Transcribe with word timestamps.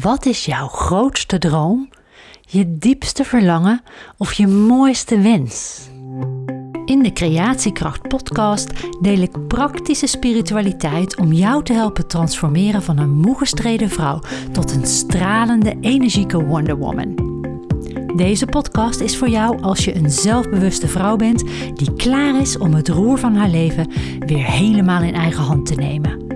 Wat 0.00 0.26
is 0.26 0.44
jouw 0.44 0.68
grootste 0.68 1.38
droom, 1.38 1.88
je 2.40 2.78
diepste 2.78 3.24
verlangen 3.24 3.82
of 4.16 4.32
je 4.32 4.46
mooiste 4.46 5.20
wens? 5.20 5.88
In 6.84 7.02
de 7.02 7.12
Creatiekracht 7.12 8.08
podcast 8.08 8.70
deel 9.00 9.18
ik 9.18 9.46
praktische 9.48 10.06
spiritualiteit 10.06 11.16
om 11.16 11.32
jou 11.32 11.64
te 11.64 11.72
helpen 11.72 12.06
transformeren 12.06 12.82
van 12.82 12.98
een 12.98 13.10
moe 13.10 13.38
gestreden 13.38 13.90
vrouw 13.90 14.20
tot 14.52 14.74
een 14.74 14.86
stralende, 14.86 15.76
energieke 15.80 16.44
Wonder 16.44 16.76
Woman. 16.76 17.14
Deze 18.16 18.46
podcast 18.46 19.00
is 19.00 19.16
voor 19.16 19.28
jou 19.28 19.62
als 19.62 19.84
je 19.84 19.94
een 19.96 20.10
zelfbewuste 20.10 20.88
vrouw 20.88 21.16
bent 21.16 21.44
die 21.74 21.92
klaar 21.92 22.40
is 22.40 22.58
om 22.58 22.74
het 22.74 22.88
roer 22.88 23.18
van 23.18 23.34
haar 23.34 23.50
leven 23.50 23.90
weer 24.18 24.44
helemaal 24.44 25.02
in 25.02 25.14
eigen 25.14 25.42
hand 25.42 25.66
te 25.66 25.74
nemen. 25.74 26.26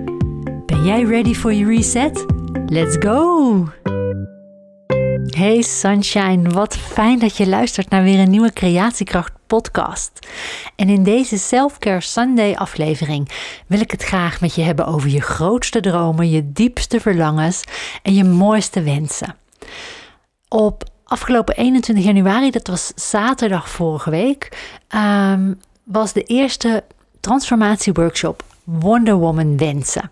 Ben 0.67 0.85
jij 0.85 1.03
ready 1.03 1.35
for 1.35 1.55
your 1.55 1.75
reset? 1.75 2.27
Let's 2.71 2.97
go! 2.99 3.69
Hey 5.27 5.63
Sunshine, 5.63 6.51
wat 6.51 6.77
fijn 6.77 7.19
dat 7.19 7.37
je 7.37 7.49
luistert 7.49 7.91
naar 7.91 8.03
weer 8.03 8.19
een 8.19 8.31
nieuwe 8.31 8.53
Creatiekracht 8.53 9.33
podcast. 9.47 10.29
En 10.77 10.89
in 10.89 11.03
deze 11.03 11.39
Selfcare 11.39 12.01
Sunday 12.01 12.55
aflevering 12.55 13.29
wil 13.67 13.81
ik 13.81 13.91
het 13.91 14.03
graag 14.03 14.41
met 14.41 14.55
je 14.55 14.63
hebben 14.63 14.87
over 14.87 15.09
je 15.09 15.21
grootste 15.21 15.81
dromen, 15.81 16.31
je 16.31 16.53
diepste 16.53 17.01
verlangens 17.01 17.65
en 18.03 18.15
je 18.15 18.25
mooiste 18.25 18.83
wensen. 18.83 19.35
Op 20.49 20.85
afgelopen 21.05 21.57
21 21.57 22.05
januari, 22.05 22.51
dat 22.51 22.67
was 22.67 22.93
zaterdag 22.95 23.69
vorige 23.69 24.11
week, 24.11 24.73
ehm, 24.89 25.53
was 25.85 26.13
de 26.13 26.23
eerste 26.23 26.85
transformatieworkshop 27.21 28.43
Wonder 28.65 29.15
Woman 29.15 29.57
wensen. 29.57 30.11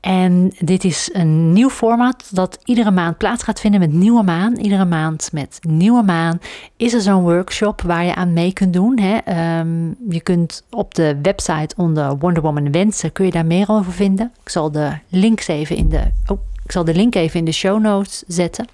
En 0.00 0.52
dit 0.58 0.84
is 0.84 1.10
een 1.12 1.52
nieuw 1.52 1.68
format 1.68 2.28
dat 2.32 2.58
iedere 2.64 2.90
maand 2.90 3.18
plaats 3.18 3.42
gaat 3.42 3.60
vinden 3.60 3.80
met 3.80 3.92
nieuwe 3.92 4.22
maan. 4.22 4.56
Iedere 4.56 4.84
maand 4.84 5.28
met 5.32 5.58
nieuwe 5.68 6.02
maan 6.02 6.38
is 6.76 6.94
er 6.94 7.00
zo'n 7.00 7.22
workshop 7.22 7.82
waar 7.82 8.04
je 8.04 8.14
aan 8.14 8.32
mee 8.32 8.52
kunt 8.52 8.72
doen. 8.72 8.98
Hè. 8.98 9.16
Ehm, 9.16 9.86
je 10.08 10.20
kunt 10.20 10.62
op 10.70 10.94
de 10.94 11.18
website 11.22 11.74
onder 11.76 12.18
Wonder 12.18 12.42
Woman 12.42 12.72
wensen, 12.72 13.12
kun 13.12 13.24
je 13.24 13.30
daar 13.30 13.46
meer 13.46 13.68
over 13.68 13.92
vinden. 13.92 14.32
Ik 14.42 14.48
zal 14.48 14.70
de 14.70 14.92
links 15.08 15.48
even 15.48 15.76
in 15.76 15.88
de, 15.88 16.00
oh, 16.26 16.38
ik 16.64 16.72
zal 16.72 16.84
de 16.84 16.94
link 16.94 17.14
even 17.14 17.38
in 17.38 17.44
de 17.44 17.52
show 17.52 17.80
notes 17.80 18.22
zetten. 18.26 18.66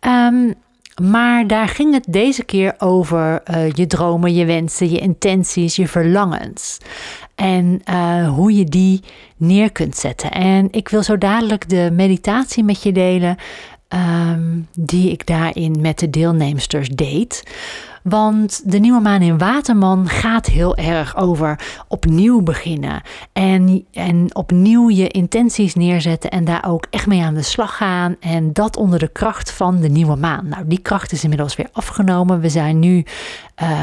Um, 0.00 0.54
maar 1.00 1.46
daar 1.46 1.68
ging 1.68 1.94
het 1.94 2.04
deze 2.08 2.44
keer 2.44 2.74
over 2.78 3.42
uh, 3.50 3.70
je 3.70 3.86
dromen, 3.86 4.34
je 4.34 4.44
wensen, 4.44 4.90
je 4.90 4.98
intenties, 4.98 5.76
je 5.76 5.88
verlangens. 5.88 6.78
En 7.40 7.80
uh, 7.90 8.28
hoe 8.28 8.56
je 8.56 8.64
die 8.64 9.00
neer 9.36 9.72
kunt 9.72 9.96
zetten. 9.96 10.30
En 10.30 10.68
ik 10.70 10.88
wil 10.88 11.02
zo 11.02 11.18
dadelijk 11.18 11.68
de 11.68 11.90
meditatie 11.92 12.64
met 12.64 12.82
je 12.82 12.92
delen. 12.92 13.36
Um, 13.88 14.68
die 14.74 15.10
ik 15.10 15.26
daarin 15.26 15.80
met 15.80 15.98
de 15.98 16.10
deelnemsters 16.10 16.88
deed. 16.88 17.42
Want 18.02 18.70
de 18.70 18.78
nieuwe 18.78 19.00
maan 19.00 19.22
in 19.22 19.38
Waterman 19.38 20.08
gaat 20.08 20.46
heel 20.46 20.76
erg 20.76 21.16
over 21.16 21.60
opnieuw 21.88 22.42
beginnen. 22.42 23.02
En, 23.32 23.86
en 23.92 24.34
opnieuw 24.34 24.90
je 24.90 25.08
intenties 25.08 25.74
neerzetten 25.74 26.30
en 26.30 26.44
daar 26.44 26.64
ook 26.66 26.86
echt 26.90 27.06
mee 27.06 27.22
aan 27.22 27.34
de 27.34 27.42
slag 27.42 27.76
gaan. 27.76 28.16
En 28.20 28.52
dat 28.52 28.76
onder 28.76 28.98
de 28.98 29.08
kracht 29.08 29.52
van 29.52 29.80
de 29.80 29.88
nieuwe 29.88 30.16
maan. 30.16 30.48
Nou, 30.48 30.66
die 30.66 30.80
kracht 30.80 31.12
is 31.12 31.22
inmiddels 31.22 31.56
weer 31.56 31.68
afgenomen. 31.72 32.40
We 32.40 32.48
zijn 32.48 32.78
nu 32.78 33.04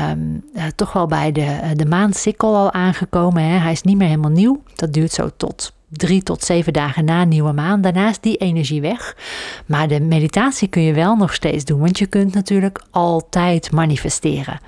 um, 0.09 0.43
uh, 0.53 0.63
toch 0.75 0.93
wel 0.93 1.07
bij 1.07 1.31
de, 1.31 1.59
de 1.75 1.85
maansikkel 1.85 2.55
al 2.55 2.73
aangekomen. 2.73 3.43
Hè. 3.43 3.57
Hij 3.57 3.71
is 3.71 3.81
niet 3.81 3.97
meer 3.97 4.07
helemaal 4.07 4.31
nieuw. 4.31 4.61
Dat 4.75 4.93
duurt 4.93 5.11
zo 5.11 5.29
tot 5.37 5.75
drie 5.89 6.23
tot 6.23 6.43
zeven 6.43 6.73
dagen 6.73 7.05
na 7.05 7.23
nieuwe 7.23 7.51
maan. 7.51 7.81
Daarna 7.81 8.09
is 8.09 8.19
die 8.19 8.37
energie 8.37 8.81
weg. 8.81 9.17
Maar 9.65 9.87
de 9.87 9.99
meditatie 9.99 10.67
kun 10.67 10.81
je 10.81 10.93
wel 10.93 11.15
nog 11.15 11.33
steeds 11.33 11.65
doen, 11.65 11.79
want 11.79 11.97
je 11.97 12.05
kunt 12.05 12.33
natuurlijk 12.33 12.83
altijd 12.91 13.71
manifesteren. 13.71 14.59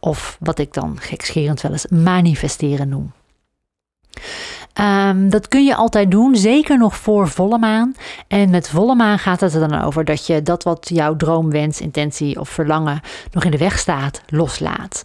Of 0.00 0.36
wat 0.40 0.58
ik 0.58 0.72
dan 0.72 0.96
gekscherend 1.00 1.60
wel 1.60 1.72
eens 1.72 1.86
manifesteren 1.86 2.88
noem. 2.88 3.12
Um, 4.80 5.30
dat 5.30 5.48
kun 5.48 5.64
je 5.64 5.74
altijd 5.74 6.10
doen, 6.10 6.36
zeker 6.36 6.78
nog 6.78 6.96
voor 6.96 7.28
volle 7.28 7.58
maan. 7.58 7.94
En 8.28 8.50
met 8.50 8.68
volle 8.68 8.94
maan 8.94 9.18
gaat 9.18 9.40
het 9.40 9.54
er 9.54 9.68
dan 9.68 9.82
over 9.82 10.04
dat 10.04 10.26
je 10.26 10.42
dat 10.42 10.62
wat 10.62 10.90
jouw 10.92 11.16
droom, 11.16 11.50
wens, 11.50 11.80
intentie 11.80 12.40
of 12.40 12.48
verlangen 12.48 13.00
nog 13.32 13.44
in 13.44 13.50
de 13.50 13.58
weg 13.58 13.78
staat, 13.78 14.22
loslaat. 14.26 15.02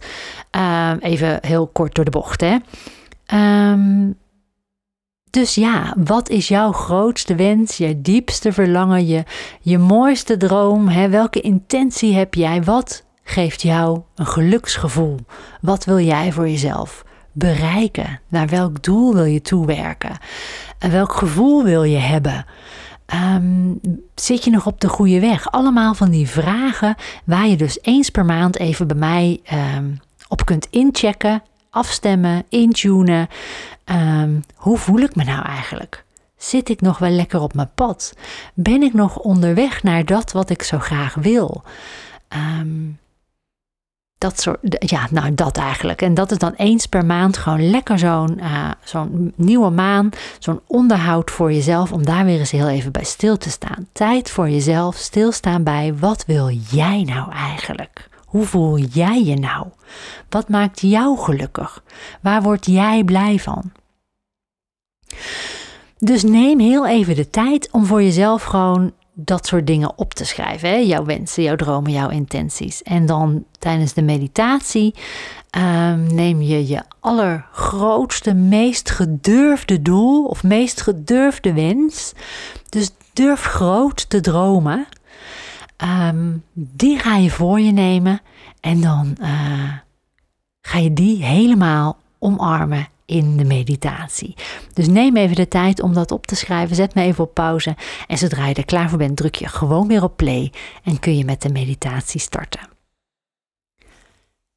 Um, 0.50 0.98
even 0.98 1.38
heel 1.40 1.66
kort 1.66 1.94
door 1.94 2.04
de 2.04 2.10
bocht, 2.10 2.40
hè. 2.40 2.56
Um, 3.70 4.16
dus 5.30 5.54
ja, 5.54 5.94
wat 6.04 6.28
is 6.28 6.48
jouw 6.48 6.72
grootste 6.72 7.34
wens, 7.34 7.76
je 7.76 8.00
diepste 8.00 8.52
verlangen, 8.52 9.06
je, 9.06 9.24
je 9.60 9.78
mooiste 9.78 10.36
droom? 10.36 10.88
Hè? 10.88 11.08
Welke 11.08 11.40
intentie 11.40 12.14
heb 12.14 12.34
jij? 12.34 12.62
Wat 12.62 13.04
geeft 13.22 13.62
jou 13.62 14.00
een 14.14 14.26
geluksgevoel? 14.26 15.16
Wat 15.60 15.84
wil 15.84 15.98
jij 15.98 16.32
voor 16.32 16.48
jezelf 16.48 17.04
bereiken? 17.32 18.20
Naar 18.28 18.46
welk 18.46 18.82
doel 18.82 19.14
wil 19.14 19.24
je 19.24 19.40
toewerken? 19.40 20.18
En 20.78 20.90
welk 20.90 21.12
gevoel 21.12 21.64
wil 21.64 21.82
je 21.82 21.98
hebben? 21.98 22.46
Um, 23.34 23.80
zit 24.14 24.44
je 24.44 24.50
nog 24.50 24.66
op 24.66 24.80
de 24.80 24.88
goede 24.88 25.20
weg? 25.20 25.50
Allemaal 25.50 25.94
van 25.94 26.10
die 26.10 26.28
vragen 26.28 26.94
waar 27.24 27.46
je 27.46 27.56
dus 27.56 27.78
eens 27.82 28.10
per 28.10 28.24
maand 28.24 28.58
even 28.58 28.86
bij 28.86 28.96
mij 28.96 29.40
um, 29.76 30.00
op 30.28 30.44
kunt 30.44 30.66
inchecken 30.70 31.42
afstemmen, 31.70 32.44
intunen. 32.48 33.28
Um, 33.92 34.44
hoe 34.54 34.78
voel 34.78 34.98
ik 34.98 35.14
me 35.14 35.24
nou 35.24 35.42
eigenlijk? 35.44 36.04
Zit 36.36 36.68
ik 36.68 36.80
nog 36.80 36.98
wel 36.98 37.10
lekker 37.10 37.40
op 37.40 37.54
mijn 37.54 37.70
pad? 37.74 38.14
Ben 38.54 38.82
ik 38.82 38.94
nog 38.94 39.18
onderweg 39.18 39.82
naar 39.82 40.04
dat 40.04 40.32
wat 40.32 40.50
ik 40.50 40.62
zo 40.62 40.78
graag 40.78 41.14
wil? 41.14 41.62
Um, 42.28 42.98
dat 44.18 44.40
soort, 44.40 44.58
ja, 44.78 45.06
nou 45.10 45.34
dat 45.34 45.56
eigenlijk. 45.56 46.02
En 46.02 46.14
dat 46.14 46.30
is 46.30 46.38
dan 46.38 46.52
eens 46.56 46.86
per 46.86 47.06
maand 47.06 47.36
gewoon 47.36 47.70
lekker 47.70 47.98
zo'n 47.98 48.38
uh, 48.38 48.70
zo'n 48.84 49.32
nieuwe 49.36 49.70
maan, 49.70 50.10
zo'n 50.38 50.60
onderhoud 50.66 51.30
voor 51.30 51.52
jezelf, 51.52 51.92
om 51.92 52.04
daar 52.04 52.24
weer 52.24 52.38
eens 52.38 52.50
heel 52.50 52.68
even 52.68 52.92
bij 52.92 53.04
stil 53.04 53.36
te 53.36 53.50
staan. 53.50 53.88
Tijd 53.92 54.30
voor 54.30 54.48
jezelf, 54.48 54.96
stilstaan 54.96 55.62
bij 55.62 55.94
wat 55.94 56.24
wil 56.26 56.50
jij 56.50 57.02
nou 57.02 57.32
eigenlijk? 57.32 58.08
Hoe 58.24 58.44
voel 58.44 58.78
jij 58.78 59.24
je 59.24 59.36
nou? 59.36 59.66
Wat 60.28 60.48
maakt 60.48 60.80
jou 60.80 61.18
gelukkig? 61.18 61.82
Waar 62.20 62.42
word 62.42 62.66
jij 62.66 63.04
blij 63.04 63.38
van? 63.38 63.72
Dus 66.02 66.22
neem 66.22 66.58
heel 66.58 66.86
even 66.86 67.14
de 67.14 67.30
tijd 67.30 67.70
om 67.70 67.86
voor 67.86 68.02
jezelf 68.02 68.42
gewoon 68.42 68.92
dat 69.12 69.46
soort 69.46 69.66
dingen 69.66 69.98
op 69.98 70.14
te 70.14 70.24
schrijven. 70.24 70.68
Hè? 70.68 70.76
Jouw 70.76 71.04
wensen, 71.04 71.42
jouw 71.42 71.56
dromen, 71.56 71.92
jouw 71.92 72.08
intenties. 72.08 72.82
En 72.82 73.06
dan 73.06 73.44
tijdens 73.58 73.92
de 73.92 74.02
meditatie 74.02 74.94
um, 75.58 76.14
neem 76.14 76.40
je 76.42 76.66
je 76.66 76.82
allergrootste, 77.00 78.34
meest 78.34 78.90
gedurfde 78.90 79.82
doel 79.82 80.24
of 80.24 80.42
meest 80.42 80.80
gedurfde 80.80 81.52
wens. 81.52 82.12
Dus 82.68 82.90
durf 83.12 83.42
groot 83.42 84.10
te 84.10 84.20
dromen. 84.20 84.86
Um, 86.08 86.44
die 86.52 86.98
ga 86.98 87.16
je 87.16 87.30
voor 87.30 87.60
je 87.60 87.72
nemen 87.72 88.20
en 88.60 88.80
dan 88.80 89.16
uh, 89.20 89.72
ga 90.60 90.78
je 90.78 90.92
die 90.92 91.24
helemaal 91.24 91.96
omarmen 92.18 92.88
in 93.10 93.36
de 93.36 93.44
meditatie. 93.44 94.34
Dus 94.72 94.86
neem 94.86 95.16
even 95.16 95.36
de 95.36 95.48
tijd 95.48 95.82
om 95.82 95.94
dat 95.94 96.10
op 96.10 96.26
te 96.26 96.34
schrijven. 96.34 96.76
Zet 96.76 96.94
me 96.94 97.02
even 97.02 97.24
op 97.24 97.34
pauze. 97.34 97.76
En 98.06 98.18
zodra 98.18 98.46
je 98.46 98.54
er 98.54 98.64
klaar 98.64 98.88
voor 98.88 98.98
bent, 98.98 99.16
druk 99.16 99.34
je 99.34 99.48
gewoon 99.48 99.88
weer 99.88 100.02
op 100.02 100.16
play 100.16 100.52
en 100.84 100.98
kun 100.98 101.16
je 101.16 101.24
met 101.24 101.42
de 101.42 101.52
meditatie 101.52 102.20
starten. 102.20 102.68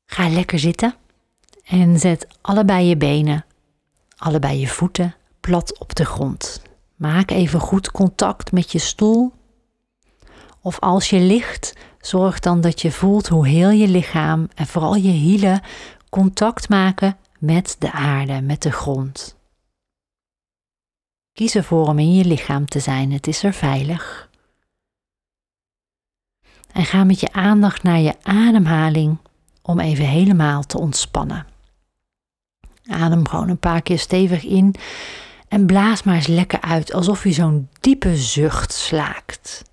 Ga 0.06 0.30
lekker 0.30 0.60
zitten 0.60 0.96
en 1.64 2.00
zet 2.00 2.28
allebei 2.42 2.88
je 2.88 2.98
benen, 2.98 3.46
allebei 4.18 4.60
je 4.60 4.68
voeten 4.68 5.16
plat 5.40 5.80
op 5.80 5.96
de 5.96 6.06
grond. 6.06 6.62
Maak 6.96 7.32
even 7.32 7.60
goed 7.60 7.92
contact 7.92 8.52
met 8.52 8.72
je 8.72 8.80
stoel 8.80 9.34
of 10.62 10.80
als 10.80 11.10
je 11.10 11.20
ligt, 11.20 11.74
zorg 12.02 12.40
dan 12.40 12.62
dat 12.62 12.82
je 12.82 12.92
voelt 12.92 13.28
hoe 13.28 13.48
heel 13.48 13.70
je 13.70 13.88
lichaam 13.88 14.48
en 14.56 14.68
vooral 14.68 14.96
je 14.96 15.12
hielen 15.12 15.62
contact 16.10 16.70
maken 16.70 17.18
met 17.44 17.76
de 17.80 17.92
aarde, 17.92 18.42
met 18.42 18.62
de 18.62 18.72
grond. 18.72 19.36
Kies 21.34 21.56
ervoor 21.56 21.88
om 21.88 22.00
in 22.00 22.14
je 22.14 22.26
lichaam 22.26 22.68
te 22.68 22.80
zijn, 22.80 23.12
het 23.12 23.28
is 23.28 23.44
er 23.44 23.54
veilig. 23.54 24.30
En 26.72 26.86
ga 26.86 27.04
met 27.04 27.20
je 27.20 27.32
aandacht 27.32 27.84
naar 27.84 28.00
je 28.00 28.16
ademhaling 28.24 29.18
om 29.62 29.80
even 29.80 30.06
helemaal 30.06 30.64
te 30.64 30.80
ontspannen. 30.80 31.46
Adem 32.86 33.28
gewoon 33.28 33.50
een 33.50 33.58
paar 33.58 33.82
keer 33.82 34.00
stevig 34.00 34.44
in 34.44 34.76
en 35.48 35.66
blaas 35.66 36.04
maar 36.04 36.16
eens 36.16 36.28
lekker 36.28 36.62
uit 36.62 36.94
alsof 36.94 37.24
je 37.24 37.32
zo'n 37.32 37.70
diepe 37.80 38.18
zucht 38.18 38.74
slaakt. 38.74 39.64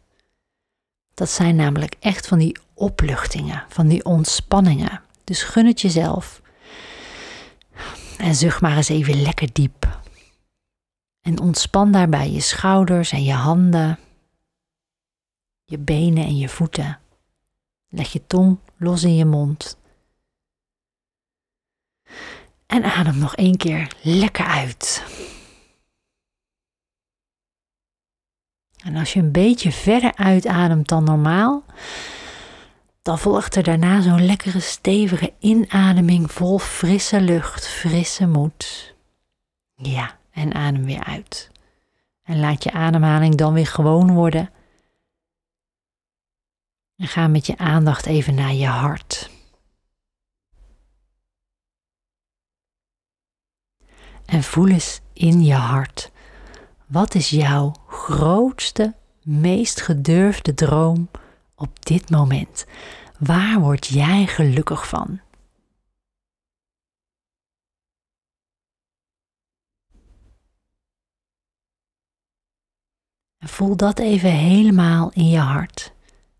Dat 1.15 1.31
zijn 1.31 1.57
namelijk 1.57 1.97
echt 2.01 2.27
van 2.27 2.39
die 2.39 2.59
opluchtingen, 2.75 3.65
van 3.69 3.89
die 3.89 4.05
ontspanningen. 4.05 5.03
Dus 5.25 5.43
gun 5.43 5.67
het 5.67 5.81
jezelf. 5.81 6.41
En 8.21 8.35
zucht 8.35 8.61
maar 8.61 8.77
eens 8.77 8.89
even 8.89 9.23
lekker 9.23 9.53
diep. 9.53 10.01
En 11.21 11.41
ontspan 11.41 11.93
daarbij 11.93 12.31
je 12.31 12.41
schouders 12.41 13.13
en 13.13 13.25
je 13.25 13.33
handen. 13.33 13.99
je 15.65 15.79
benen 15.79 16.25
en 16.25 16.37
je 16.37 16.49
voeten. 16.49 17.01
Leg 17.89 18.13
je 18.13 18.27
tong 18.27 18.59
los 18.77 19.03
in 19.03 19.15
je 19.15 19.25
mond. 19.25 19.79
En 22.67 22.85
adem 22.85 23.19
nog 23.19 23.37
één 23.37 23.57
keer 23.57 23.93
lekker 24.03 24.45
uit. 24.45 25.05
En 28.85 28.97
als 28.97 29.13
je 29.13 29.21
een 29.21 29.33
beetje 29.33 29.73
verder 29.73 30.15
uitademt 30.17 30.89
dan 30.89 31.05
normaal, 31.05 31.65
dan 33.03 33.19
volgt 33.19 33.57
er 33.57 33.63
daarna 33.63 34.01
zo'n 34.01 34.25
lekkere 34.25 34.61
stevige 34.61 35.33
inademing 35.39 36.33
vol 36.33 36.59
frisse 36.59 37.21
lucht, 37.21 37.69
frisse 37.69 38.27
moed. 38.27 38.95
Ja, 39.75 40.19
en 40.31 40.55
adem 40.55 40.85
weer 40.85 41.05
uit. 41.05 41.51
En 42.23 42.41
laat 42.41 42.65
je 42.65 42.73
ademhaling 42.73 43.35
dan 43.35 43.53
weer 43.53 43.67
gewoon 43.67 44.15
worden. 44.15 44.51
En 46.97 47.07
ga 47.07 47.29
met 47.29 47.47
je 47.47 47.59
aandacht 47.59 48.07
even 48.07 48.35
naar 48.35 48.53
je 48.53 48.67
hart. 48.67 49.31
En 54.25 54.43
voel 54.43 54.69
eens 54.69 55.01
in 55.13 55.45
je 55.45 55.55
hart. 55.55 56.11
Wat 56.87 57.15
is 57.15 57.31
jouw 57.31 57.75
grootste, 57.87 58.95
meest 59.23 59.81
gedurfde 59.81 60.55
droom 60.55 61.09
op 61.61 61.85
dit 61.87 62.11
moment? 62.11 62.67
Waar 63.19 63.61
word 63.61 63.87
jij 63.87 64.27
gelukkig 64.27 64.89
van? 64.89 65.21
Voel 73.39 73.77
dat 73.77 73.99
even 73.99 74.31
helemaal 74.31 75.11
in 75.13 75.29
je 75.29 75.39
hart. 75.39 75.93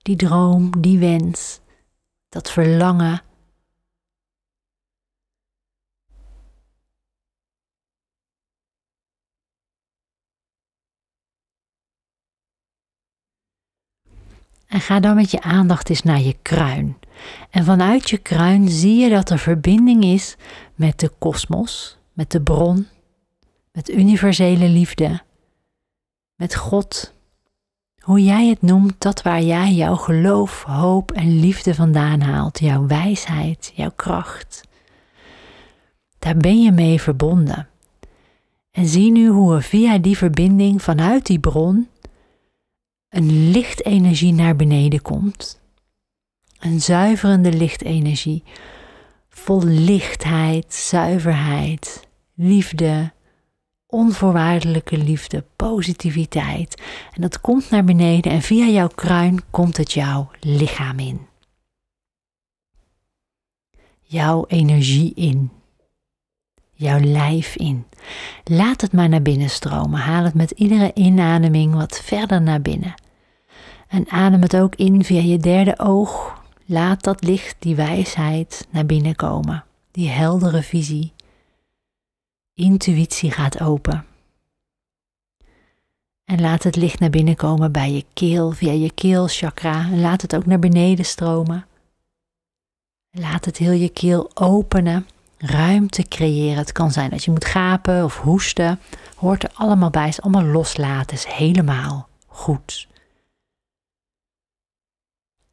Die 0.03 0.17
droom, 0.17 0.81
die 0.81 0.99
wens, 0.99 1.61
dat 2.29 2.51
verlangen 2.51 3.23
En 14.71 14.81
ga 14.81 15.01
dan 15.01 15.15
met 15.15 15.31
je 15.31 15.43
aandacht 15.43 15.89
eens 15.89 16.03
naar 16.03 16.21
je 16.21 16.37
kruin. 16.43 16.97
En 17.51 17.65
vanuit 17.65 18.11
je 18.11 18.19
kruin 18.19 18.69
zie 18.69 18.97
je 18.97 19.09
dat 19.09 19.31
er 19.31 19.39
verbinding 19.39 20.05
is 20.05 20.37
met 20.75 20.99
de 20.99 21.11
kosmos, 21.19 21.99
met 22.13 22.31
de 22.31 22.41
bron, 22.41 22.87
met 23.73 23.91
universele 23.91 24.69
liefde, 24.69 25.21
met 26.35 26.55
God. 26.55 27.15
Hoe 27.99 28.23
jij 28.23 28.49
het 28.49 28.63
noemt, 28.63 28.95
dat 28.99 29.23
waar 29.23 29.43
jij 29.43 29.73
jouw 29.73 29.97
geloof, 29.97 30.63
hoop 30.63 31.13
en 31.13 31.41
liefde 31.41 31.75
vandaan 31.75 32.21
haalt, 32.21 32.59
jouw 32.59 32.87
wijsheid, 32.87 33.73
jouw 33.75 33.93
kracht. 33.97 34.69
Daar 36.19 36.37
ben 36.37 36.63
je 36.63 36.73
mee 36.73 37.01
verbonden. 37.01 37.69
En 38.71 38.87
zie 38.87 39.13
nu 39.13 39.29
hoe 39.29 39.55
er 39.55 39.63
via 39.63 39.99
die 39.99 40.17
verbinding 40.17 40.83
vanuit 40.83 41.27
die 41.27 41.39
bron 41.39 41.89
een 43.11 43.51
lichtenergie 43.51 44.33
naar 44.33 44.57
beneden 44.57 45.03
komt. 45.03 45.61
Een 46.59 46.81
zuiverende 46.81 47.53
lichtenergie, 47.53 48.43
vol 49.29 49.63
lichtheid, 49.63 50.75
zuiverheid, 50.75 52.09
liefde, 52.35 53.13
onvoorwaardelijke 53.87 54.99
liefde, 54.99 55.45
positiviteit. 55.57 56.83
En 57.13 57.21
dat 57.21 57.41
komt 57.41 57.71
naar 57.71 57.85
beneden 57.85 58.33
en 58.33 58.43
via 58.43 58.67
jouw 58.67 58.89
kruin 58.89 59.41
komt 59.51 59.77
het 59.77 59.93
jouw 59.93 60.31
lichaam 60.41 60.99
in. 60.99 61.21
Jouw 64.03 64.45
energie 64.47 65.15
in. 65.15 65.51
Jouw 66.81 67.01
lijf 67.01 67.57
in. 67.57 67.87
Laat 68.45 68.81
het 68.81 68.93
maar 68.93 69.09
naar 69.09 69.23
binnen 69.23 69.51
stromen. 69.51 70.01
Haal 70.01 70.25
het 70.25 70.35
met 70.35 70.51
iedere 70.51 70.91
inademing 70.95 71.75
wat 71.75 72.01
verder 72.01 72.43
naar 72.43 72.63
binnen. 72.63 72.95
En 73.89 74.11
adem 74.11 74.43
het 74.43 74.57
ook 74.57 74.75
in 74.75 75.05
via 75.05 75.21
je 75.21 75.39
derde 75.39 75.79
oog. 75.79 76.43
Laat 76.65 77.03
dat 77.03 77.23
licht, 77.23 77.57
die 77.59 77.75
wijsheid 77.75 78.67
naar 78.71 78.87
binnen 78.87 79.17
komen. 79.17 79.65
Die 79.91 80.09
heldere 80.09 80.63
visie. 80.63 81.13
Intuïtie 82.55 83.31
gaat 83.31 83.61
open. 83.61 84.05
En 86.25 86.41
laat 86.41 86.63
het 86.63 86.77
licht 86.77 87.01
naar 87.01 87.11
binnen 87.11 87.37
komen 87.37 87.73
bij 87.73 87.93
je 87.93 88.05
keel, 88.13 88.51
via 88.51 88.73
je 88.73 88.91
keelchakra. 88.91 89.85
En 89.91 90.01
laat 90.01 90.23
het 90.23 90.37
ook 90.37 90.47
naar 90.47 90.59
beneden 90.59 91.05
stromen. 91.05 91.67
Laat 93.11 93.45
het 93.45 93.57
heel 93.57 93.73
je 93.73 93.89
keel 93.89 94.31
openen, 94.35 95.07
ruimte 95.41 96.03
creëren. 96.03 96.59
Het 96.59 96.73
kan 96.73 96.91
zijn 96.91 97.11
dat 97.11 97.25
je 97.25 97.31
moet 97.31 97.45
gapen 97.45 98.05
of 98.05 98.19
hoesten. 98.19 98.81
Hoort 99.17 99.43
er 99.43 99.51
allemaal 99.55 99.91
bij, 99.91 100.09
is 100.09 100.23
allemaal 100.23 100.45
loslaten, 100.45 101.17
is 101.17 101.25
helemaal 101.25 102.09
goed. 102.27 102.89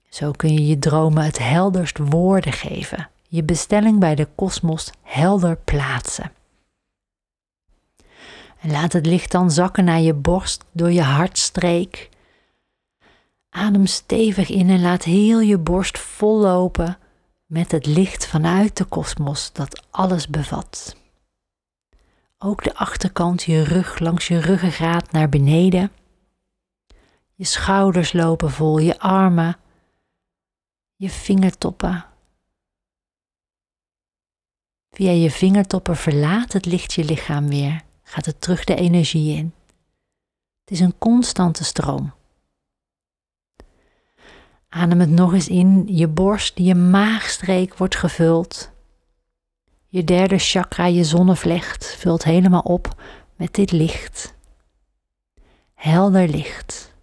Zo 0.10 0.32
kun 0.32 0.54
je 0.54 0.68
je 0.68 0.80
dromen 0.80 1.24
het 1.24 1.38
helderst 1.38 1.98
woorden 1.98 2.54
geven, 2.54 3.10
je 3.28 3.44
bestelling 3.44 4.00
bij 4.00 4.16
de 4.16 4.28
kosmos 4.36 4.92
helder 5.02 5.58
plaatsen. 5.58 6.32
En 8.60 8.72
laat 8.72 8.94
het 8.94 9.06
licht 9.06 9.32
dan 9.32 9.52
zakken 9.52 9.84
naar 9.84 10.02
je 10.02 10.14
borst 10.14 10.66
door 10.72 10.92
je 10.92 11.02
hartstreek. 11.02 12.10
Adem 13.50 13.86
stevig 13.86 14.50
in 14.50 14.70
en 14.70 14.82
laat 14.82 15.04
heel 15.04 15.40
je 15.40 15.58
borst 15.58 16.00
vollopen 16.00 16.98
met 17.48 17.72
het 17.72 17.86
licht 17.86 18.28
vanuit 18.28 18.78
de 18.78 18.86
kosmos 18.86 19.54
dat 19.54 19.86
alles 19.90 20.28
bevat. 20.28 20.96
Ook 22.38 22.64
de 22.64 22.76
achterkant, 22.76 23.44
je 23.44 23.64
rug 23.64 24.00
langs 24.00 24.28
je 24.28 24.40
ruggengraat 24.40 25.12
naar 25.12 25.30
beneden. 25.30 25.92
Je 27.34 27.46
schouders 27.46 28.14
lopen 28.14 28.52
vol, 28.52 28.78
je 28.78 29.00
armen, 29.00 29.58
je 30.96 31.10
vingertoppen. 31.10 32.06
Via 34.90 35.12
je 35.12 35.32
vingertoppen 35.32 35.96
verlaat 35.96 36.54
het 36.54 36.66
licht 36.66 36.94
je 36.94 37.04
lichaam 37.04 37.48
weer, 37.48 37.84
gaat 38.04 38.26
het 38.26 38.42
terug 38.42 38.64
de 38.64 38.76
energie 38.76 39.38
in. 39.38 39.54
Het 40.60 40.72
is 40.72 40.80
een 40.80 40.98
constante 40.98 41.64
stroom. 41.64 42.17
Adem 44.70 45.00
het 45.00 45.10
nog 45.10 45.34
eens 45.34 45.48
in, 45.48 45.84
je 45.86 46.08
borst, 46.08 46.58
je 46.58 46.76
maagstreek 46.76 47.78
wordt 47.78 47.96
gevuld. 47.96 48.72
Je 49.88 50.04
derde 50.04 50.38
chakra, 50.38 50.86
je 50.86 51.04
zonnevlecht, 51.04 51.96
vult 51.98 52.24
helemaal 52.24 52.62
op 52.62 53.02
met 53.36 53.54
dit 53.54 53.72
licht. 53.72 54.36
Helder 55.74 56.28
licht, 56.28 56.94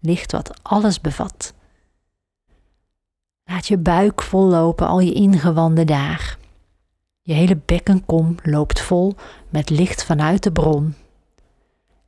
licht 0.00 0.32
wat 0.32 0.62
alles 0.62 1.00
bevat. 1.00 1.54
Laat 3.44 3.66
je 3.66 3.78
buik 3.78 4.22
vollopen, 4.22 4.86
al 4.86 5.00
je 5.00 5.12
ingewanden 5.12 5.86
daar. 5.86 6.38
Je 7.22 7.32
hele 7.32 7.56
bekkenkom 7.56 8.34
loopt 8.42 8.80
vol 8.80 9.14
met 9.48 9.70
licht 9.70 10.04
vanuit 10.04 10.42
de 10.42 10.52
bron. 10.52 10.94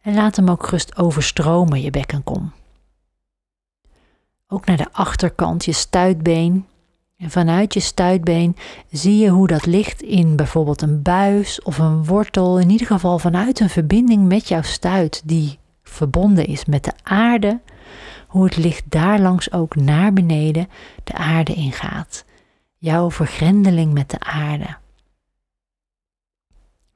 En 0.00 0.14
laat 0.14 0.36
hem 0.36 0.48
ook 0.48 0.66
rust 0.66 0.96
overstromen, 0.96 1.80
je 1.80 1.90
bekkenkom. 1.90 2.52
Ook 4.48 4.66
naar 4.66 4.76
de 4.76 4.92
achterkant, 4.92 5.64
je 5.64 5.72
stuitbeen. 5.72 6.66
En 7.16 7.30
vanuit 7.30 7.74
je 7.74 7.80
stuitbeen 7.80 8.56
zie 8.90 9.16
je 9.16 9.28
hoe 9.28 9.46
dat 9.46 9.66
licht 9.66 10.02
in 10.02 10.36
bijvoorbeeld 10.36 10.82
een 10.82 11.02
buis 11.02 11.62
of 11.62 11.78
een 11.78 12.04
wortel, 12.04 12.58
in 12.58 12.70
ieder 12.70 12.86
geval 12.86 13.18
vanuit 13.18 13.60
een 13.60 13.68
verbinding 13.68 14.28
met 14.28 14.48
jouw 14.48 14.62
stuit, 14.62 15.22
die 15.24 15.58
verbonden 15.82 16.46
is 16.46 16.64
met 16.64 16.84
de 16.84 16.92
aarde, 17.02 17.60
hoe 18.26 18.44
het 18.44 18.56
licht 18.56 18.84
daar 18.88 19.20
langs 19.20 19.52
ook 19.52 19.76
naar 19.76 20.12
beneden 20.12 20.68
de 21.04 21.12
aarde 21.12 21.54
ingaat. 21.54 22.24
Jouw 22.78 23.10
vergrendeling 23.10 23.92
met 23.92 24.10
de 24.10 24.20
aarde. 24.20 24.76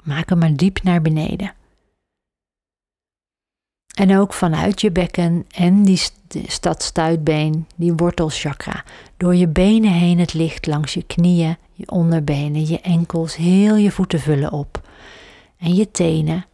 Maak 0.02 0.28
hem 0.28 0.38
maar 0.38 0.57
diep 0.57 0.83
naar 0.83 1.02
beneden. 1.02 1.52
En 4.00 4.16
ook 4.16 4.33
vanuit 4.33 4.80
je 4.80 4.90
bekken 4.90 5.47
en 5.50 5.83
die 5.83 6.00
stadstuitbeen, 6.47 7.66
die 7.76 7.92
wortelchakra, 7.92 8.85
door 9.16 9.35
je 9.35 9.49
benen 9.49 9.92
heen 9.92 10.19
het 10.19 10.35
licht 10.35 10.66
langs 10.66 10.95
je 10.95 11.02
knieën, 11.02 11.57
je 11.73 11.90
onderbenen, 11.90 12.66
je 12.66 12.80
enkels, 12.80 13.37
heel 13.37 13.76
je 13.76 13.90
voeten 13.90 14.21
vullen 14.21 14.52
op. 14.52 14.88
En 15.59 15.75
je 15.75 15.90
tenen, 15.90 16.47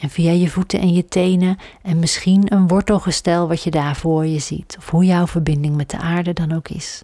en 0.00 0.10
via 0.10 0.30
je 0.30 0.48
voeten 0.48 0.80
en 0.80 0.92
je 0.92 1.04
tenen 1.04 1.56
en 1.82 1.98
misschien 1.98 2.52
een 2.52 2.68
wortelgestel 2.68 3.48
wat 3.48 3.62
je 3.62 3.70
daar 3.70 3.96
voor 3.96 4.26
je 4.26 4.38
ziet. 4.38 4.76
Of 4.78 4.90
hoe 4.90 5.04
jouw 5.04 5.26
verbinding 5.26 5.76
met 5.76 5.90
de 5.90 5.98
aarde 5.98 6.32
dan 6.32 6.52
ook 6.52 6.68
is. 6.68 7.02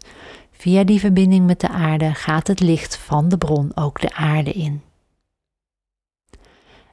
Via 0.53 0.85
die 0.85 1.01
verbinding 1.01 1.47
met 1.47 1.61
de 1.61 1.69
aarde 1.69 2.15
gaat 2.15 2.47
het 2.47 2.61
licht 2.61 2.97
van 2.97 3.29
de 3.29 3.39
bron 3.39 3.73
ook 3.75 4.01
de 4.01 4.15
aarde 4.15 4.53
in. 4.53 4.83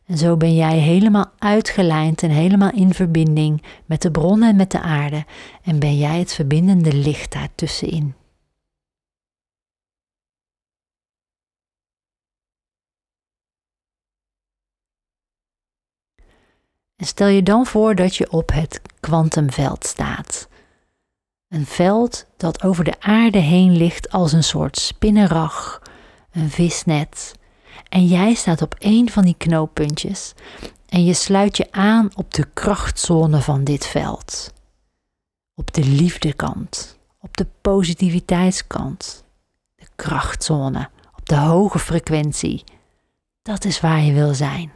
En 0.08 0.18
zo 0.18 0.38
ben 0.38 0.56
jij 0.56 0.78
helemaal 0.78 1.32
uitgelijnd 1.38 2.24
en 2.24 2.30
helemaal 2.30 2.72
in 2.72 2.94
verbinding 2.94 3.64
met 3.86 4.02
de 4.02 4.12
bron 4.12 4.44
en 4.44 4.56
met 4.56 4.72
de 4.72 4.80
aarde. 4.80 5.26
En 5.64 5.80
ben 5.80 5.98
jij 5.98 6.20
het 6.20 6.34
verbindende 6.34 6.94
licht 6.94 7.32
daar 7.32 7.50
tussenin. 7.56 8.16
En 16.96 17.06
stel 17.06 17.28
je 17.28 17.44
dan 17.44 17.66
voor 17.66 17.96
dat 17.96 18.16
je 18.16 18.32
op 18.32 18.52
het 18.52 18.82
kwantumveld 19.00 19.86
staat. 19.86 20.48
Een 21.48 21.66
veld 21.66 22.26
dat 22.38 22.64
over 22.64 22.84
de 22.84 23.00
aarde 23.00 23.40
heen 23.40 23.78
ligt 23.78 24.12
als 24.12 24.32
een 24.32 24.44
soort 24.44 24.78
spinnenrag, 24.78 25.82
een 26.32 26.50
visnet. 26.50 27.36
En 27.90 28.06
jij 28.06 28.34
staat 28.34 28.62
op 28.62 28.76
een 28.80 29.10
van 29.10 29.24
die 29.24 29.36
knooppuntjes 29.38 30.34
en 30.90 31.06
je 31.06 31.14
sluit 31.14 31.58
je 31.58 31.72
aan 31.72 32.10
op 32.16 32.34
de 32.34 32.48
krachtzone 32.54 33.42
van 33.42 33.64
dit 33.64 33.86
veld. 33.86 34.54
Op 35.56 35.74
de 35.74 35.84
liefdekant, 35.84 36.98
op 37.22 37.38
de 37.38 37.48
positiviteitskant, 37.62 39.24
de 39.76 39.86
krachtzone, 39.96 40.90
op 41.18 41.26
de 41.26 41.36
hoge 41.36 41.80
frequentie. 41.80 42.64
Dat 43.42 43.66
is 43.66 43.80
waar 43.80 44.02
je 44.02 44.14
wil 44.14 44.34
zijn. 44.34 44.72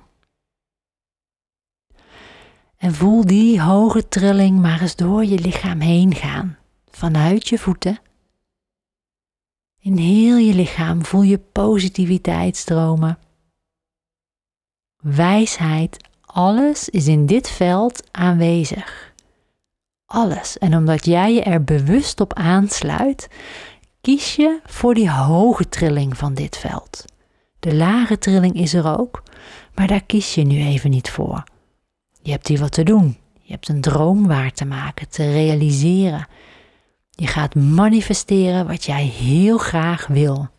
En 2.78 2.94
voel 2.94 3.26
die 3.26 3.62
hoge 3.62 4.08
trilling 4.08 4.60
maar 4.60 4.82
eens 4.82 4.96
door 4.96 5.26
je 5.26 5.40
lichaam 5.40 5.80
heen 5.80 6.16
gaan, 6.16 6.58
vanuit 6.90 7.48
je 7.48 7.58
voeten. 7.58 8.00
In 9.84 9.98
heel 9.98 10.38
je 10.38 10.54
lichaam 10.54 11.06
voel 11.06 11.22
je 11.22 11.38
positiviteit 11.38 12.58
stromen. 12.58 13.18
Wijsheid, 14.98 15.98
alles 16.22 16.90
is 16.90 17.08
in 17.08 17.26
dit 17.26 17.50
veld 17.50 18.04
aanwezig. 18.12 19.14
Alles. 20.06 20.58
En 20.58 20.76
omdat 20.76 21.06
jij 21.06 21.34
je 21.34 21.42
er 21.42 21.64
bewust 21.64 22.20
op 22.20 22.34
aansluit, 22.34 23.28
kies 24.02 24.36
je 24.36 24.60
voor 24.66 24.94
die 24.94 25.12
hoge 25.12 25.70
trilling 25.70 26.18
van 26.18 26.34
dit 26.34 26.58
veld. 26.58 27.06
De 27.60 27.76
lage 27.76 28.18
trilling 28.18 28.56
is 28.56 28.74
er 28.74 29.00
ook, 29.00 29.24
maar 29.76 29.88
daar 29.88 30.04
kies 30.04 30.36
je 30.36 30.44
nu 30.44 30.60
even 30.60 30.90
niet 30.90 31.10
voor. 31.10 31.44
Je 32.22 32.32
hebt 32.32 32.48
hier 32.48 32.60
wat 32.60 32.72
te 32.72 32.84
doen. 32.84 33.18
Je 33.42 33.52
hebt 33.52 33.70
een 33.70 33.82
droom 33.82 34.28
waar 34.28 34.52
te 34.52 34.66
maken, 34.66 35.10
te 35.10 35.32
realiseren. 35.32 36.28
Je 37.22 37.28
gaat 37.28 37.56
manifesteren 37.56 38.68
wat 38.68 38.84
jij 38.84 39.06
heel 39.06 39.58
graag 39.58 40.08
wil. 40.08 40.50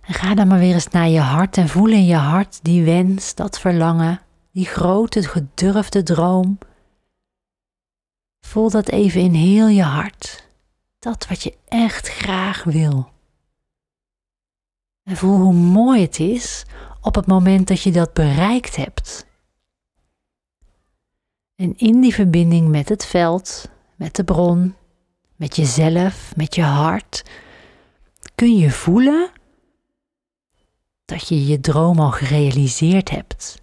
Ga 0.00 0.34
dan 0.34 0.48
maar 0.48 0.58
weer 0.58 0.74
eens 0.74 0.88
naar 0.88 1.08
je 1.08 1.20
hart 1.20 1.56
en 1.56 1.68
voel 1.68 1.88
in 1.88 2.04
je 2.04 2.14
hart 2.14 2.64
die 2.64 2.84
wens, 2.84 3.34
dat 3.34 3.60
verlangen, 3.60 4.20
die 4.52 4.66
grote 4.66 5.22
gedurfde 5.22 6.02
droom. 6.02 6.58
Voel 8.40 8.70
dat 8.70 8.88
even 8.88 9.20
in 9.20 9.34
heel 9.34 9.68
je 9.68 9.82
hart. 9.82 10.48
Dat 10.98 11.26
wat 11.28 11.42
je 11.42 11.56
echt 11.68 12.08
graag 12.08 12.64
wil. 12.64 13.10
En 15.02 15.16
voel 15.16 15.36
hoe 15.38 15.54
mooi 15.54 16.02
het 16.02 16.18
is 16.18 16.64
op 17.00 17.14
het 17.14 17.26
moment 17.26 17.68
dat 17.68 17.82
je 17.82 17.92
dat 17.92 18.12
bereikt 18.12 18.76
hebt. 18.76 19.26
En 21.54 21.76
in 21.76 22.00
die 22.00 22.14
verbinding 22.14 22.68
met 22.68 22.88
het 22.88 23.04
veld, 23.04 23.76
met 23.98 24.16
de 24.16 24.24
bron, 24.24 24.74
met 25.36 25.56
jezelf, 25.56 26.32
met 26.36 26.54
je 26.54 26.62
hart, 26.62 27.22
kun 28.34 28.56
je 28.56 28.70
voelen 28.70 29.30
dat 31.04 31.28
je 31.28 31.46
je 31.46 31.60
droom 31.60 31.98
al 31.98 32.10
gerealiseerd 32.10 33.10
hebt. 33.10 33.62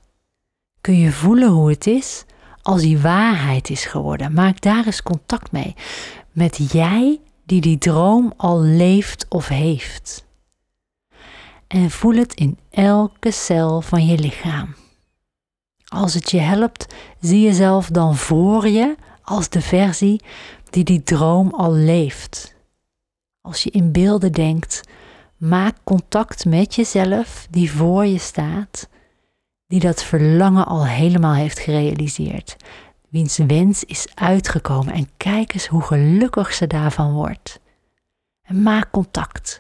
Kun 0.82 1.00
je 1.00 1.12
voelen 1.12 1.50
hoe 1.50 1.70
het 1.70 1.88
is 1.88 2.26
als 2.62 2.82
die 2.82 3.00
waarheid 3.00 3.70
is 3.70 3.86
geworden. 3.86 4.34
Maak 4.34 4.62
daar 4.62 4.86
eens 4.86 5.04
contact 5.04 5.52
mee 5.52 5.76
met 6.32 6.72
jij 6.72 7.22
die 7.46 7.62
die 7.62 7.78
droom 7.78 8.34
al 8.38 8.62
leeft 8.62 9.26
of 9.30 9.48
heeft 9.48 10.26
en 11.68 11.92
voel 11.92 12.16
het 12.16 12.34
in 12.34 12.58
elke 12.70 13.32
cel 13.32 13.82
van 13.82 14.06
je 14.06 14.18
lichaam. 14.18 14.76
Als 15.86 16.14
het 16.14 16.32
je 16.32 16.40
helpt, 16.40 16.94
zie 17.20 17.42
jezelf 17.42 17.88
dan 17.88 18.16
voor 18.16 18.68
je 18.68 18.96
als 19.26 19.50
de 19.50 19.62
versie 19.62 20.22
die 20.70 20.84
die 20.84 21.04
droom 21.04 21.54
al 21.54 21.74
leeft. 21.74 22.56
Als 23.42 23.64
je 23.64 23.70
in 23.70 23.92
beelden 23.92 24.32
denkt, 24.32 24.82
maak 25.38 25.76
contact 25.84 26.46
met 26.46 26.76
jezelf 26.76 27.48
die 27.50 27.72
voor 27.72 28.06
je 28.06 28.18
staat, 28.18 28.90
die 29.68 29.80
dat 29.80 30.04
verlangen 30.04 30.66
al 30.66 30.88
helemaal 30.88 31.34
heeft 31.34 31.60
gerealiseerd, 31.60 32.56
wiens 33.10 33.38
wens 33.38 33.84
is 33.84 34.08
uitgekomen 34.16 34.94
en 34.94 35.10
kijk 35.18 35.54
eens 35.54 35.68
hoe 35.68 35.82
gelukkig 35.82 36.54
ze 36.54 36.68
daarvan 36.68 37.14
wordt. 37.14 37.60
En 38.42 38.62
maak 38.62 38.92
contact. 38.92 39.58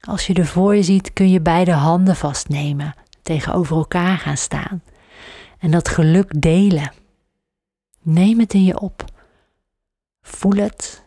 Als 0.00 0.26
je 0.26 0.34
er 0.34 0.46
voor 0.46 0.76
je 0.76 0.82
ziet, 0.82 1.12
kun 1.12 1.30
je 1.30 1.40
beide 1.40 1.72
handen 1.72 2.16
vastnemen, 2.16 2.94
tegenover 3.22 3.76
elkaar 3.76 4.18
gaan 4.18 4.36
staan 4.36 4.82
en 5.58 5.70
dat 5.70 5.88
geluk 5.88 6.42
delen. 6.42 6.92
Neem 8.12 8.38
het 8.38 8.54
in 8.54 8.64
je 8.64 8.80
op. 8.80 9.04
Voel 10.22 10.56
het, 10.56 11.04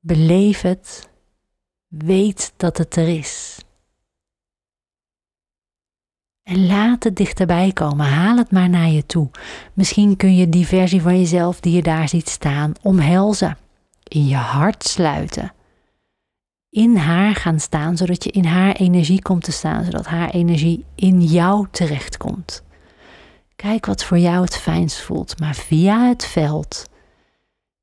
beleef 0.00 0.60
het, 0.60 1.08
weet 1.88 2.52
dat 2.56 2.78
het 2.78 2.96
er 2.96 3.08
is. 3.08 3.58
En 6.42 6.66
laat 6.66 7.04
het 7.04 7.16
dichterbij 7.16 7.72
komen. 7.72 8.06
Haal 8.06 8.36
het 8.36 8.50
maar 8.50 8.68
naar 8.68 8.88
je 8.88 9.06
toe. 9.06 9.30
Misschien 9.72 10.16
kun 10.16 10.36
je 10.36 10.48
die 10.48 10.66
versie 10.66 11.02
van 11.02 11.18
jezelf 11.18 11.60
die 11.60 11.72
je 11.72 11.82
daar 11.82 12.08
ziet 12.08 12.28
staan 12.28 12.72
omhelzen, 12.82 13.58
in 14.02 14.26
je 14.26 14.36
hart 14.36 14.84
sluiten 14.84 15.52
in 16.70 16.96
haar 16.96 17.34
gaan 17.34 17.60
staan, 17.60 17.96
zodat 17.96 18.24
je 18.24 18.30
in 18.30 18.44
haar 18.44 18.72
energie 18.74 19.22
komt 19.22 19.44
te 19.44 19.52
staan, 19.52 19.84
zodat 19.84 20.06
haar 20.06 20.30
energie 20.30 20.84
in 20.94 21.22
jou 21.22 21.66
terechtkomt. 21.70 22.62
Kijk 23.62 23.86
wat 23.86 24.04
voor 24.04 24.18
jou 24.18 24.44
het 24.44 24.56
fijnst 24.56 25.00
voelt, 25.00 25.40
maar 25.40 25.54
via 25.54 26.08
het 26.08 26.24
veld 26.24 26.88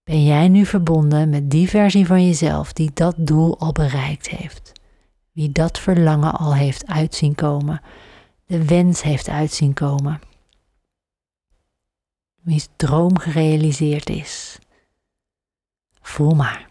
ben 0.04 0.24
jij 0.24 0.48
nu 0.48 0.66
verbonden 0.66 1.30
met 1.30 1.50
die 1.50 1.70
versie 1.70 2.06
van 2.06 2.26
jezelf 2.26 2.74
die 2.74 2.92
dat 2.94 3.16
doel 3.18 3.60
al 3.60 3.72
bereikt 3.72 4.30
heeft. 4.30 4.72
Wie 5.32 5.52
dat 5.52 5.80
verlangen 5.80 6.32
al 6.32 6.56
heeft 6.56 6.88
uitzien 6.88 7.36
komen, 7.36 7.82
de 8.46 8.66
wens 8.66 9.02
heeft 9.02 9.30
uitzien 9.30 9.74
komen. 9.74 10.20
Wie's 12.42 12.68
droom 12.76 13.18
gerealiseerd 13.18 14.10
is. 14.10 14.60
Voel 16.02 16.36
maar. 16.36 16.70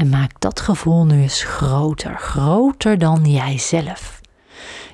En 0.00 0.08
maak 0.08 0.40
dat 0.40 0.60
gevoel 0.60 1.04
nu 1.04 1.22
eens 1.22 1.42
groter, 1.42 2.18
groter 2.18 2.98
dan 2.98 3.24
jijzelf. 3.24 4.20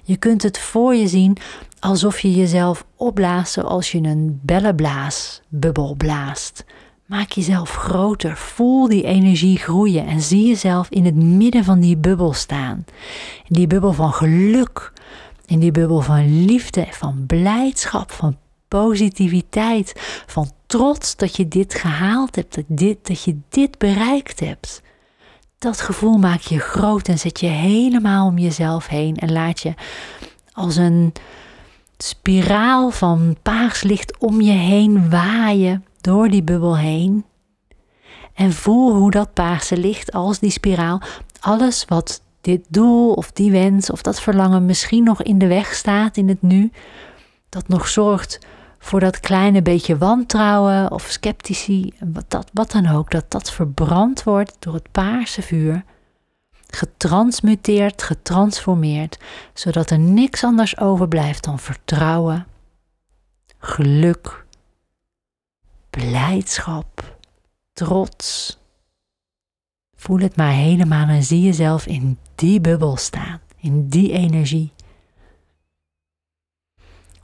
Je 0.02 0.16
kunt 0.16 0.42
het 0.42 0.58
voor 0.58 0.94
je 0.94 1.08
zien 1.08 1.36
alsof 1.78 2.20
je 2.20 2.34
jezelf 2.34 2.86
opblaast 2.96 3.52
zoals 3.52 3.92
je 3.92 3.98
een 3.98 4.40
bellenblaasbubbel 4.42 5.94
blaast. 5.94 6.64
Maak 7.04 7.30
jezelf 7.30 7.70
groter, 7.74 8.36
voel 8.36 8.88
die 8.88 9.04
energie 9.04 9.58
groeien 9.58 10.06
en 10.06 10.20
zie 10.20 10.46
jezelf 10.46 10.88
in 10.90 11.04
het 11.04 11.14
midden 11.14 11.64
van 11.64 11.80
die 11.80 11.96
bubbel 11.96 12.32
staan. 12.32 12.84
In 13.48 13.54
die 13.54 13.66
bubbel 13.66 13.92
van 13.92 14.12
geluk, 14.12 14.92
in 15.44 15.58
die 15.58 15.72
bubbel 15.72 16.00
van 16.00 16.44
liefde, 16.44 16.86
van 16.90 17.24
blijdschap, 17.26 18.10
van 18.12 18.36
positiviteit, 18.68 19.92
van 20.26 20.50
trots 20.66 21.16
dat 21.16 21.36
je 21.36 21.48
dit 21.48 21.74
gehaald 21.74 22.34
hebt, 22.34 22.54
dat, 22.54 22.64
dit, 22.68 23.06
dat 23.06 23.22
je 23.22 23.36
dit 23.48 23.78
bereikt 23.78 24.40
hebt 24.40 24.84
dat 25.58 25.80
gevoel 25.80 26.18
maak 26.18 26.40
je 26.40 26.58
groot 26.58 27.08
en 27.08 27.18
zet 27.18 27.40
je 27.40 27.46
helemaal 27.46 28.26
om 28.26 28.38
jezelf 28.38 28.86
heen 28.86 29.16
en 29.16 29.32
laat 29.32 29.60
je 29.60 29.74
als 30.52 30.76
een 30.76 31.12
spiraal 31.98 32.90
van 32.90 33.36
paarslicht 33.42 34.18
om 34.18 34.40
je 34.40 34.52
heen 34.52 35.10
waaien 35.10 35.84
door 36.00 36.28
die 36.28 36.42
bubbel 36.42 36.76
heen. 36.76 37.24
En 38.34 38.52
voel 38.52 38.94
hoe 38.94 39.10
dat 39.10 39.32
paarse 39.32 39.76
licht 39.76 40.12
als 40.12 40.38
die 40.38 40.50
spiraal 40.50 41.00
alles 41.40 41.84
wat 41.84 42.22
dit 42.40 42.64
doel 42.68 43.12
of 43.12 43.32
die 43.32 43.50
wens 43.50 43.90
of 43.90 44.02
dat 44.02 44.20
verlangen 44.20 44.66
misschien 44.66 45.04
nog 45.04 45.22
in 45.22 45.38
de 45.38 45.46
weg 45.46 45.74
staat 45.74 46.16
in 46.16 46.28
het 46.28 46.42
nu, 46.42 46.70
dat 47.48 47.68
nog 47.68 47.88
zorgt 47.88 48.38
voor 48.86 49.00
dat 49.00 49.20
kleine 49.20 49.62
beetje 49.62 49.98
wantrouwen 49.98 50.92
of 50.92 51.02
sceptici, 51.02 51.92
wat, 52.12 52.24
dat, 52.28 52.50
wat 52.52 52.70
dan 52.70 52.86
ook, 52.88 53.10
dat 53.10 53.30
dat 53.30 53.50
verbrand 53.50 54.22
wordt 54.22 54.56
door 54.58 54.74
het 54.74 54.90
paarse 54.92 55.42
vuur, 55.42 55.84
getransmuteerd, 56.66 58.02
getransformeerd, 58.02 59.18
zodat 59.54 59.90
er 59.90 59.98
niks 59.98 60.44
anders 60.44 60.78
overblijft 60.78 61.44
dan 61.44 61.58
vertrouwen, 61.58 62.46
geluk, 63.58 64.44
blijdschap, 65.90 67.16
trots. 67.72 68.58
Voel 69.96 70.18
het 70.18 70.36
maar 70.36 70.52
helemaal 70.52 71.08
en 71.08 71.22
zie 71.22 71.42
jezelf 71.42 71.86
in 71.86 72.18
die 72.34 72.60
bubbel 72.60 72.96
staan, 72.96 73.40
in 73.56 73.88
die 73.88 74.12
energie. 74.12 74.72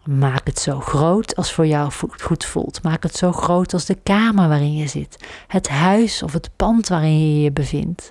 Maak 0.05 0.47
het 0.47 0.59
zo 0.59 0.81
groot 0.81 1.37
als 1.37 1.53
voor 1.53 1.67
jou 1.67 1.93
goed 2.21 2.45
voelt. 2.45 2.83
Maak 2.83 3.03
het 3.03 3.17
zo 3.17 3.33
groot 3.33 3.73
als 3.73 3.85
de 3.85 3.95
kamer 3.95 4.49
waarin 4.49 4.77
je 4.77 4.87
zit, 4.87 5.25
het 5.47 5.69
huis 5.69 6.23
of 6.23 6.33
het 6.33 6.51
pand 6.57 6.89
waarin 6.89 7.35
je 7.35 7.43
je 7.43 7.53
bevindt. 7.53 8.09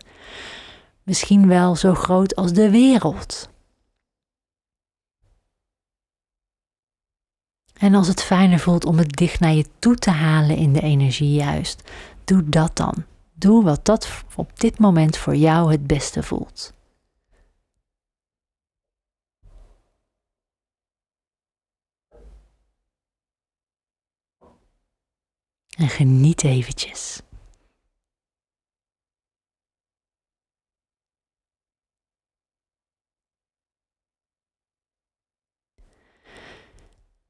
Misschien 1.04 1.48
wel 1.48 1.76
zo 1.76 1.94
groot 1.94 2.36
als 2.36 2.54
de 2.54 2.70
wereld. 2.70 3.50
En 7.74 7.96
als 7.96 8.08
het 8.08 8.24
fijner 8.24 8.60
voelt 8.60 8.86
om 8.86 8.98
het 8.98 9.18
dicht 9.18 9.40
naar 9.40 9.54
je 9.54 9.66
toe 9.80 9.96
te 9.96 10.10
halen 10.10 10.56
in 10.56 10.74
de 10.74 10.82
energie 10.82 11.34
juist, 11.34 11.92
doe 12.24 12.50
dat 12.50 12.76
dan. 12.76 13.04
Doe 13.34 13.64
wat 13.64 13.86
dat 13.86 14.24
op 14.36 14.60
dit 14.60 14.80
moment 14.80 15.18
voor 15.18 15.36
jou 15.36 15.72
het 15.72 15.88
beste 15.88 16.24
voelt. 16.24 16.74
En 25.82 25.90
geniet 25.90 26.44
eventjes. 26.44 27.22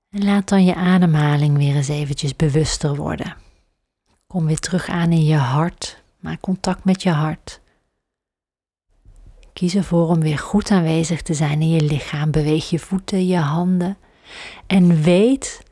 En 0.10 0.24
laat 0.24 0.50
dan 0.50 0.65
je 0.65 0.75
ademhaling 0.75 1.58
weer 1.58 1.75
eens 1.75 1.88
eventjes 1.88 2.36
bewuster 2.36 2.96
worden. 2.96 3.36
Kom 4.27 4.46
weer 4.46 4.60
terug 4.60 4.88
aan 4.88 5.12
in 5.12 5.24
je 5.24 5.36
hart. 5.36 6.03
Maak 6.20 6.41
contact 6.41 6.84
met 6.84 7.03
je 7.03 7.10
hart. 7.10 7.62
Kies 9.53 9.75
ervoor 9.75 10.08
om 10.08 10.20
weer 10.20 10.39
goed 10.39 10.72
aanwezig 10.72 11.22
te 11.22 11.34
zijn 11.34 11.62
in 11.62 11.70
je 11.70 11.81
lichaam. 11.81 12.31
Beweeg 12.31 12.70
je 12.70 12.79
voeten, 12.79 13.27
je 13.27 13.38
handen. 13.38 13.98
En 14.67 15.01
weet 15.01 15.63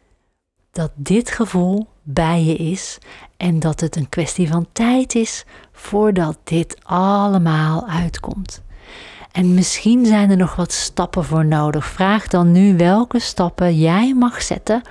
dat 0.79 0.91
dit 0.95 1.31
gevoel 1.31 1.87
bij 2.03 2.43
je 2.43 2.55
is 2.55 2.97
en 3.37 3.59
dat 3.59 3.79
het 3.79 3.95
een 3.95 4.09
kwestie 4.09 4.47
van 4.47 4.67
tijd 4.71 5.15
is 5.15 5.45
voordat 5.71 6.37
dit 6.43 6.77
allemaal 6.83 7.87
uitkomt. 7.87 8.61
En 9.31 9.53
misschien 9.53 10.05
zijn 10.05 10.29
er 10.29 10.37
nog 10.37 10.55
wat 10.55 10.71
stappen 10.71 11.25
voor 11.25 11.45
nodig. 11.45 11.85
Vraag 11.85 12.27
dan 12.27 12.51
nu 12.51 12.77
welke 12.77 13.19
stappen 13.19 13.79
jij 13.79 14.13
mag 14.13 14.41
zetten 14.41 14.81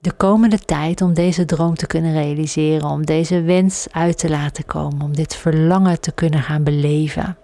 de 0.00 0.12
komende 0.12 0.58
tijd 0.58 1.00
om 1.00 1.14
deze 1.14 1.44
droom 1.44 1.74
te 1.74 1.86
kunnen 1.86 2.12
realiseren, 2.12 2.88
om 2.88 3.06
deze 3.06 3.42
wens 3.42 3.86
uit 3.90 4.18
te 4.18 4.28
laten 4.28 4.64
komen, 4.64 5.02
om 5.02 5.14
dit 5.14 5.36
verlangen 5.36 6.00
te 6.00 6.12
kunnen 6.12 6.42
gaan 6.42 6.62
beleven. 6.62 7.36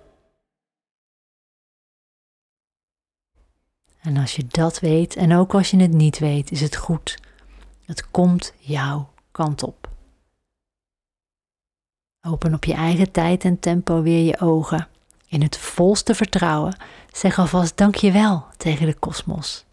En 4.00 4.16
als 4.16 4.36
je 4.36 4.44
dat 4.48 4.80
weet, 4.80 5.16
en 5.16 5.34
ook 5.34 5.54
als 5.54 5.70
je 5.70 5.76
het 5.80 5.92
niet 5.92 6.18
weet, 6.18 6.50
is 6.50 6.60
het 6.60 6.76
goed. 6.76 7.18
Het 7.88 8.10
komt 8.10 8.52
jouw 8.58 9.08
kant 9.30 9.62
op. 9.62 9.88
Open 12.26 12.54
op 12.54 12.64
je 12.64 12.74
eigen 12.74 13.10
tijd 13.10 13.44
en 13.44 13.60
tempo 13.60 14.02
weer 14.02 14.24
je 14.24 14.40
ogen. 14.40 14.88
In 15.28 15.42
het 15.42 15.58
volste 15.58 16.14
vertrouwen 16.14 16.76
zeg 17.12 17.38
alvast 17.38 17.76
dankjewel 17.76 18.46
tegen 18.56 18.86
de 18.86 18.94
kosmos. 18.94 19.64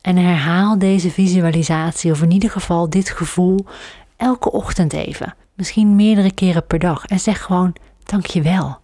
En 0.00 0.16
herhaal 0.16 0.78
deze 0.78 1.10
visualisatie, 1.10 2.10
of 2.10 2.22
in 2.22 2.30
ieder 2.30 2.50
geval 2.50 2.90
dit 2.90 3.08
gevoel, 3.10 3.66
elke 4.16 4.52
ochtend 4.52 4.92
even. 4.92 5.34
Misschien 5.54 5.96
meerdere 5.96 6.32
keren 6.32 6.66
per 6.66 6.78
dag. 6.78 7.04
En 7.04 7.20
zeg 7.20 7.42
gewoon 7.42 7.76
dankjewel. 8.04 8.78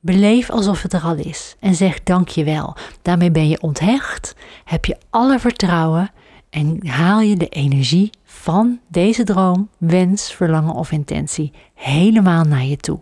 Beleef 0.00 0.50
alsof 0.50 0.82
het 0.82 0.92
er 0.92 1.02
al 1.02 1.16
is 1.16 1.56
en 1.60 1.74
zeg 1.74 2.02
dankjewel. 2.02 2.76
Daarmee 3.02 3.30
ben 3.30 3.48
je 3.48 3.60
onthecht, 3.60 4.34
heb 4.64 4.84
je 4.84 4.98
alle 5.10 5.38
vertrouwen 5.38 6.10
en 6.54 6.86
haal 6.86 7.20
je 7.20 7.36
de 7.36 7.48
energie 7.48 8.10
van 8.24 8.80
deze 8.88 9.24
droom, 9.24 9.68
wens, 9.78 10.32
verlangen 10.32 10.74
of 10.74 10.92
intentie 10.92 11.52
helemaal 11.74 12.44
naar 12.44 12.64
je 12.64 12.76
toe. 12.76 13.00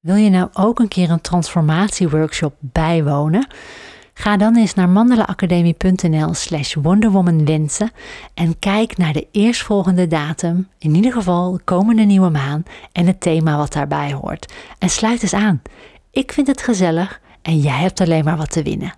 Wil 0.00 0.14
je 0.14 0.30
nou 0.30 0.48
ook 0.52 0.78
een 0.78 0.88
keer 0.88 1.10
een 1.10 1.20
transformatieworkshop 1.20 2.54
bijwonen? 2.58 3.46
Ga 4.12 4.36
dan 4.36 4.56
eens 4.56 4.74
naar 4.74 4.88
mandelaacademie.nl 4.88 6.34
slash 6.34 6.74
wonderwomanwensen 6.74 7.90
en 8.34 8.58
kijk 8.58 8.96
naar 8.96 9.12
de 9.12 9.26
eerstvolgende 9.30 10.06
datum, 10.06 10.68
in 10.78 10.94
ieder 10.94 11.12
geval 11.12 11.52
de 11.52 11.62
komende 11.64 12.02
nieuwe 12.02 12.30
maan 12.30 12.62
en 12.92 13.06
het 13.06 13.20
thema 13.20 13.56
wat 13.56 13.72
daarbij 13.72 14.12
hoort. 14.12 14.52
En 14.78 14.88
sluit 14.88 15.22
eens 15.22 15.34
aan. 15.34 15.62
Ik 16.10 16.32
vind 16.32 16.46
het 16.46 16.62
gezellig 16.62 17.20
en 17.42 17.58
jij 17.58 17.78
hebt 17.78 18.00
alleen 18.00 18.24
maar 18.24 18.36
wat 18.36 18.50
te 18.50 18.62
winnen. 18.62 18.94